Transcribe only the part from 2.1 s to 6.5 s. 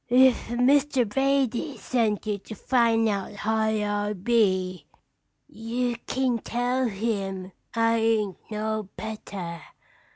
you to find out how I be, you kin